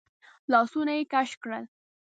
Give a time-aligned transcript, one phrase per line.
[0.51, 1.63] لاسونه يې کش کړل.